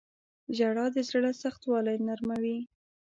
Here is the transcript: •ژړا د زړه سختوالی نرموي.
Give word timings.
•ژړا 0.57 0.85
د 0.93 0.97
زړه 1.09 1.31
سختوالی 1.43 1.97
نرموي. 2.07 2.59